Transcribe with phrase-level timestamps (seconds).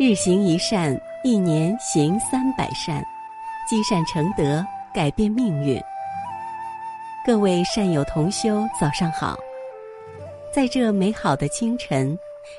[0.00, 3.04] 日行一善，一年行三百善，
[3.68, 5.76] 积善成德，改变命运。
[7.26, 9.36] 各位善友同修，早上好！
[10.54, 12.16] 在这美好的清晨，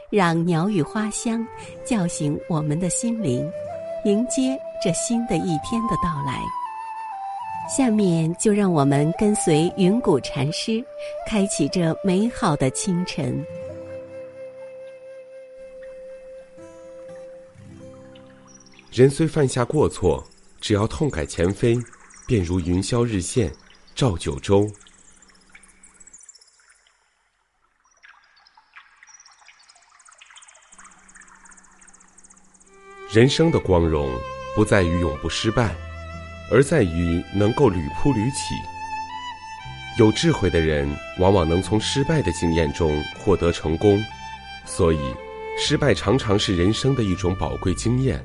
[0.09, 1.39] 让鸟语花香
[1.85, 3.49] 叫醒我们的心灵，
[4.03, 6.41] 迎接这新的一天的到来。
[7.73, 10.83] 下面就让我们跟随云谷禅师，
[11.25, 13.41] 开启这美好的清晨。
[18.99, 20.21] 人虽犯下过错，
[20.59, 21.73] 只要痛改前非，
[22.27, 23.49] 便如云霄日现，
[23.95, 24.69] 照九州。
[33.09, 34.13] 人生的光荣，
[34.53, 35.73] 不在于永不失败，
[36.51, 38.53] 而在于能够屡扑屡起。
[39.97, 43.97] 有智慧的人，往往能从失败的经验中获得成功，
[44.65, 45.15] 所以，
[45.57, 48.21] 失败常常是人生的一种宝贵经验。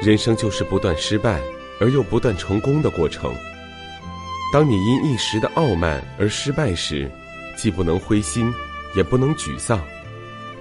[0.00, 1.40] 人生就是不断失败
[1.80, 3.34] 而又不断成功的过程。
[4.52, 7.10] 当你因一时的傲慢而失败时，
[7.56, 8.52] 既不能灰心，
[8.94, 9.80] 也不能沮丧。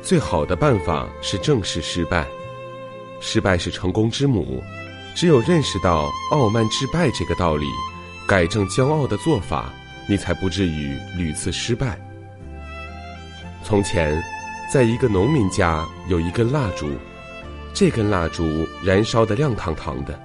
[0.01, 2.25] 最好的办法是正视失败。
[3.19, 4.61] 失败是成功之母，
[5.15, 7.65] 只有认识到傲慢致败这个道理，
[8.27, 9.73] 改正骄傲的做法，
[10.07, 11.97] 你才不至于屡次失败。
[13.63, 14.21] 从前，
[14.71, 16.91] 在一个农民家有一根蜡烛，
[17.79, 20.19] 这根蜡烛燃烧的亮堂堂的，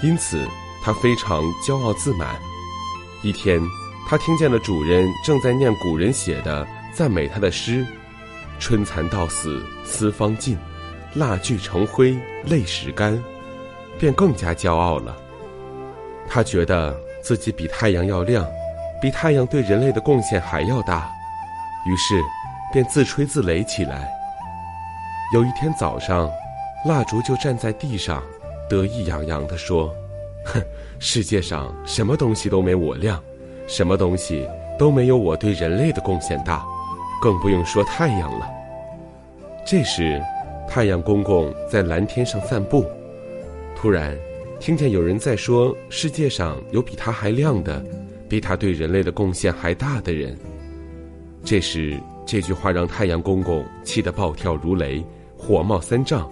[0.00, 0.46] 因此
[0.80, 2.36] 他非常骄傲自满。
[3.20, 3.60] 一天，
[4.08, 7.84] 他听见了主人正在念古人写的赞美他的诗
[8.60, 10.56] ：“春蚕到死丝方尽。”
[11.14, 13.20] 蜡炬成灰泪始干，
[13.98, 15.16] 便更加骄傲了。
[16.28, 18.46] 他觉得自己比太阳要亮，
[19.02, 21.10] 比太阳对人类的贡献还要大，
[21.86, 22.22] 于是
[22.72, 24.08] 便自吹自擂起来。
[25.34, 26.30] 有一天早上，
[26.88, 28.22] 蜡烛就站在地上，
[28.66, 29.94] 得意洋洋地说
[30.46, 30.58] ：“哼，
[30.98, 33.22] 世界上什么东西都没我亮，
[33.66, 34.48] 什么东西
[34.78, 36.64] 都没有我对人类的贡献大，
[37.20, 38.48] 更不用说太阳了。”
[39.64, 40.20] 这时。
[40.70, 42.84] 太阳公公在蓝天上散步，
[43.74, 44.14] 突然
[44.60, 47.82] 听见有人在说：“世界上有比他还亮的，
[48.28, 50.36] 比他对人类的贡献还大的人。”
[51.42, 55.02] 这时，这句话让太阳公公气得暴跳如雷，
[55.38, 56.30] 火冒三丈，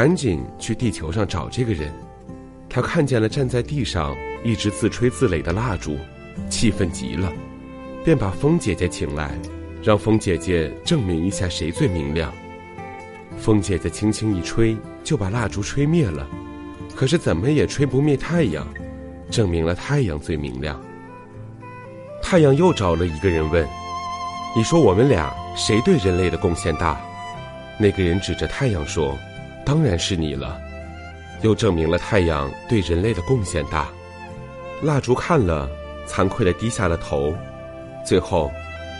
[0.00, 1.92] 赶紧去地球上找这个人。
[2.70, 5.98] 他看见了站在地上一直自吹自擂的蜡烛，
[6.48, 7.30] 气愤极了，
[8.02, 9.30] 便把风姐姐请来，
[9.82, 12.32] 让风姐姐证明一下谁最明亮。
[13.36, 14.74] 风姐姐轻轻一吹，
[15.04, 16.26] 就把蜡烛吹灭了。
[16.96, 18.66] 可是怎么也吹不灭太阳，
[19.30, 20.80] 证明了太阳最明亮。
[22.22, 23.68] 太阳又找了一个人问
[24.56, 26.98] ：“你说我们俩谁对人类的贡献大？”
[27.78, 29.14] 那个人指着太阳说
[29.70, 30.60] ：“当然是你了。”
[31.42, 33.88] 又证明了太阳对人类的贡献大。
[34.82, 35.70] 蜡烛看了，
[36.08, 37.32] 惭愧的低下了头。
[38.04, 38.50] 最后，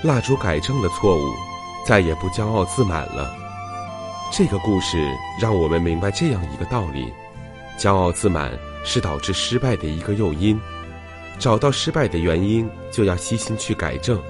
[0.04, 1.28] 蜡烛改正了错误，
[1.84, 3.34] 再也不骄傲自满了。
[4.30, 4.96] 这个故事
[5.40, 7.12] 让我们明白这样一个道理：
[7.76, 10.58] 骄傲自满是导致失败的一个诱因。
[11.38, 14.20] 找到失败的原因，就要细心去改正。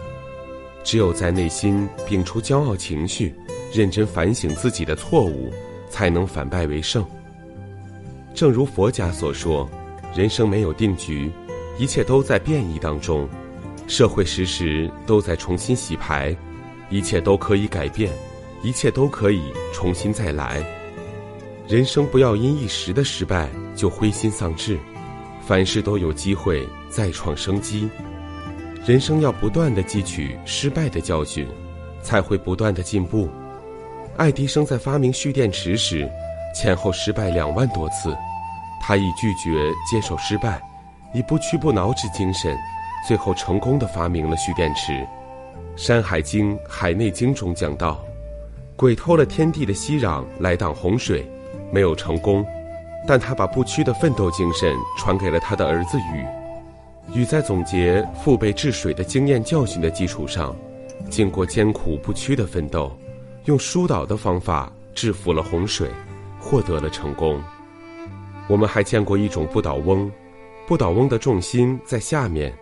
[0.82, 3.34] 只有在内心摒除骄傲情绪，
[3.72, 5.52] 认真反省自己的错误，
[5.90, 7.04] 才能反败为胜。
[8.32, 9.68] 正如佛家所说，
[10.16, 11.30] 人生没有定局，
[11.78, 13.28] 一切都在变异当中，
[13.86, 16.34] 社会时时都在重新洗牌，
[16.88, 18.10] 一切都可以改变。
[18.62, 19.40] 一切都可以
[19.72, 20.62] 重新再来，
[21.66, 24.78] 人生不要因一时的失败就灰心丧志，
[25.46, 27.88] 凡事都有机会再创生机。
[28.84, 31.48] 人生要不断的汲取失败的教训，
[32.02, 33.30] 才会不断的进步。
[34.16, 36.10] 爱迪生在发明蓄电池时，
[36.54, 38.16] 前后失败两万多次，
[38.82, 40.60] 他以拒绝接受失败，
[41.14, 42.56] 以不屈不挠之精神，
[43.06, 44.92] 最后成功的发明了蓄电池。
[45.76, 48.04] 《山海经·海内经》中讲到。
[48.76, 51.30] 鬼偷了天地的息壤来挡洪水，
[51.70, 52.42] 没有成功，
[53.06, 56.24] 但他把不屈的奋斗精神传给了他的儿子禹。
[57.12, 60.56] 禹在总结父辈治水的经验教训的基础上，
[61.10, 62.90] 经过艰苦不屈的奋斗，
[63.44, 65.88] 用疏导的方法制服了洪水，
[66.38, 67.42] 获得了成功。
[68.48, 70.10] 我们还见过一种不倒翁，
[70.66, 72.52] 不倒翁的重心在下面，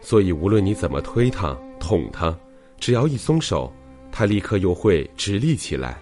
[0.00, 2.36] 所以无论你怎么推它、捅它，
[2.78, 3.72] 只要一松手。
[4.12, 5.96] 它立刻又会直立起来，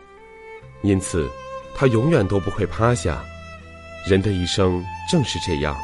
[0.81, 1.29] 因此，
[1.75, 3.23] 他永远都不会趴下。
[4.09, 5.77] 人的一生正是这样，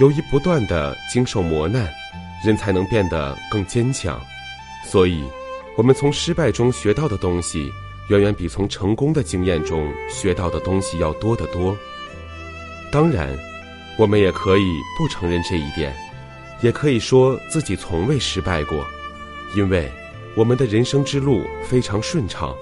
[0.00, 1.88] 由于不断的经受磨难，
[2.44, 4.20] 人才能变得更坚强。
[4.84, 5.24] 所以，
[5.78, 7.72] 我们从失败中学到的东西，
[8.08, 11.76] 远远比从成功的经验中学到的东西要多得多。
[12.90, 13.28] 当然，
[13.96, 15.94] 我们也可以不承认这一点，
[16.62, 18.84] 也可以说自己从未失败过，
[19.54, 19.88] 因为
[20.34, 22.52] 我们的人生之路非常顺畅，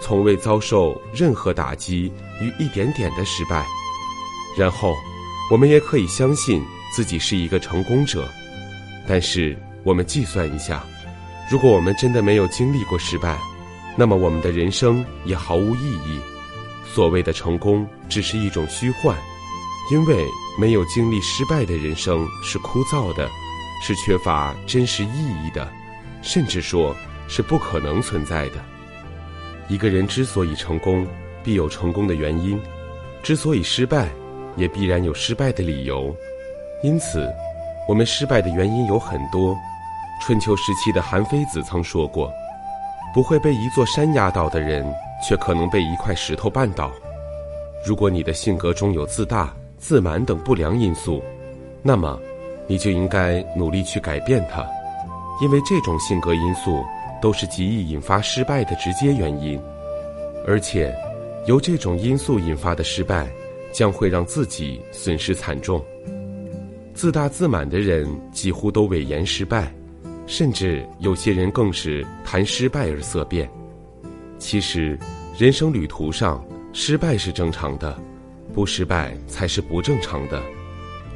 [0.00, 3.66] 从未遭受任何打击与一点点的失败。
[4.56, 4.94] 然后，
[5.50, 6.62] 我们也可以相信
[6.94, 8.28] 自己是一个成功者。
[9.08, 10.84] 但是，我们计算一下，
[11.50, 13.36] 如果我们真的没有经历过失败，
[13.96, 16.20] 那么我们的人生也毫无意义。
[16.86, 19.16] 所谓的成功只是一种虚幻。
[19.90, 20.24] 因为
[20.56, 23.28] 没有经历失败的人生是枯燥的，
[23.82, 25.68] 是缺乏真实意义的，
[26.22, 26.94] 甚至说
[27.26, 28.64] 是不可能存在的。
[29.68, 31.04] 一个人之所以成功，
[31.42, 32.56] 必有成功的原因；
[33.24, 34.08] 之所以失败，
[34.56, 36.14] 也必然有失败的理由。
[36.84, 37.28] 因此，
[37.88, 39.58] 我们失败的原因有很多。
[40.20, 42.30] 春秋时期的韩非子曾说过
[43.14, 44.86] ：“不会被一座山压倒的人，
[45.26, 46.92] 却可能被一块石头绊倒。”
[47.84, 51.22] 如果你的性格中有自大，自满等不良因素，
[51.82, 52.20] 那么
[52.66, 54.62] 你就应该努力去改变它，
[55.40, 56.84] 因为这种性格因素
[57.22, 59.58] 都是极易引发失败的直接原因，
[60.46, 60.94] 而且
[61.46, 63.26] 由这种因素引发的失败
[63.72, 65.82] 将会让自己损失惨重。
[66.92, 69.72] 自大自满的人几乎都伪言失败，
[70.30, 73.50] 甚至有些人更是谈失败而色变。
[74.38, 74.96] 其实，
[75.36, 76.42] 人生旅途上
[76.72, 78.00] 失败是正常的。
[78.54, 80.40] 不失败才是不正常的，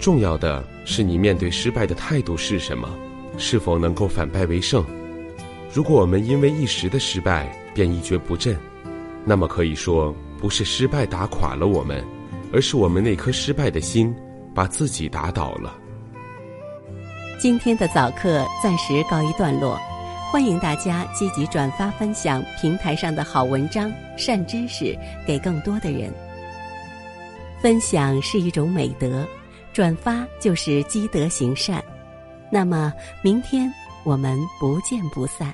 [0.01, 2.89] 重要的是你面对失败的态度是什么，
[3.39, 4.85] 是否能够反败为胜。
[5.73, 8.57] 如果我们因为一时的失败便一蹶不振，
[9.25, 12.05] 那么可以说不是失败打垮了我们，
[12.53, 14.13] 而是我们那颗失败的心
[14.55, 15.77] 把自己打倒了。
[17.39, 19.79] 今天的早课暂时告一段落，
[20.31, 24.97] 欢迎大家积极转发分享平台上的好文章、善知识
[25.27, 26.13] 给更多的人。
[27.61, 29.27] 分享是一种美德，
[29.73, 31.83] 转发就是积德行善。
[32.51, 32.93] 那么，
[33.23, 33.71] 明天
[34.05, 35.53] 我们不见不散。